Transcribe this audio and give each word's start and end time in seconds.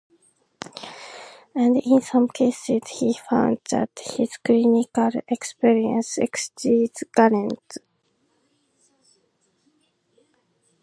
And 1.53 1.77
in 1.77 2.01
some 2.01 2.27
cases 2.27 2.81
he 2.89 3.13
finds 3.29 3.61
that 3.69 3.91
his 4.03 4.35
clinical 4.37 5.11
experience 5.27 6.17
exceeds 6.17 7.03
Galen's. 7.15 7.77